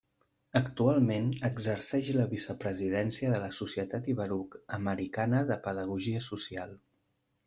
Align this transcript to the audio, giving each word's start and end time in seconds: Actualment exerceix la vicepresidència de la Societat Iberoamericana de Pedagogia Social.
Actualment 0.59 1.27
exerceix 1.49 2.07
la 2.15 2.25
vicepresidència 2.31 3.33
de 3.33 3.41
la 3.43 3.49
Societat 3.57 4.09
Iberoamericana 4.13 5.43
de 5.53 5.59
Pedagogia 5.67 6.23
Social. 6.29 6.75